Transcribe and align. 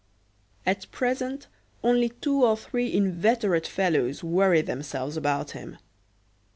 At 0.65 0.89
present, 0.91 1.45
only 1.83 2.09
two 2.09 2.43
or 2.43 2.57
three 2.57 2.91
inveterate 2.91 3.67
fellows 3.67 4.23
worry 4.23 4.63
themselves 4.63 5.15
about 5.15 5.51
him. 5.51 5.77